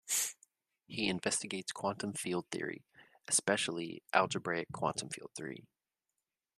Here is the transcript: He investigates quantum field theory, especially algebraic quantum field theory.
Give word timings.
He 0.87 1.07
investigates 1.09 1.71
quantum 1.71 2.13
field 2.13 2.47
theory, 2.49 2.83
especially 3.27 4.01
algebraic 4.11 4.71
quantum 4.71 5.09
field 5.09 5.29
theory. 5.37 5.67